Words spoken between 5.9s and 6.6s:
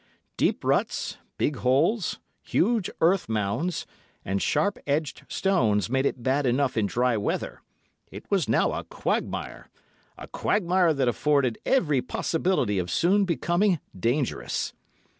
made it bad